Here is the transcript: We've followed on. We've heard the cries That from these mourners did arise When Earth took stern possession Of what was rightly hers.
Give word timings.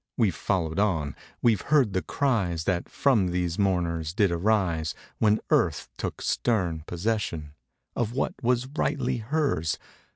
We've 0.17 0.33
followed 0.33 0.79
on. 0.79 1.15
We've 1.43 1.61
heard 1.61 1.93
the 1.93 2.01
cries 2.01 2.63
That 2.63 2.89
from 2.89 3.27
these 3.27 3.59
mourners 3.59 4.15
did 4.15 4.31
arise 4.31 4.95
When 5.19 5.39
Earth 5.51 5.89
took 5.95 6.23
stern 6.23 6.81
possession 6.87 7.53
Of 7.95 8.11
what 8.11 8.33
was 8.41 8.65
rightly 8.65 9.17
hers. 9.17 9.77